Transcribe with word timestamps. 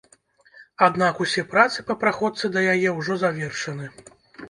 Аднак 0.85 1.21
усе 1.27 1.45
працы 1.53 1.85
па 1.91 1.99
праходцы 2.05 2.53
да 2.59 2.67
яе 2.75 2.97
ўжо 2.99 3.23
завершаны. 3.29 3.97